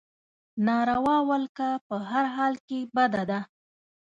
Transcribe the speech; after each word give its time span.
ناروا 0.65 1.17
ولکه 1.29 1.67
په 1.87 1.95
هر 2.09 2.25
حال 2.35 2.53
کې 2.67 2.79
بده 2.95 3.23
ده. 3.29 3.39